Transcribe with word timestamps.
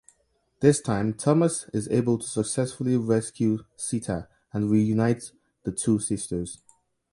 This 0.61 0.81
time 0.81 1.13
Thomas 1.13 1.69
is 1.75 1.87
able 1.89 2.17
to 2.17 2.25
successfully 2.25 2.97
rescue 2.97 3.65
Sita 3.75 4.29
and 4.51 4.71
reunite 4.71 5.31
the 5.61 5.71
two 5.71 5.99
sisters. 5.99 6.57